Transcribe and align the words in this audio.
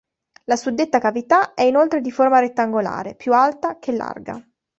La 0.45 0.55
suddetta 0.55 0.97
cavità 0.97 1.53
è 1.53 1.61
inoltre 1.61 2.01
di 2.01 2.09
forma 2.09 2.39
rettangolare, 2.39 3.13
più 3.13 3.33
alta 3.35 3.77
che 3.77 3.91
larga. 3.91 4.43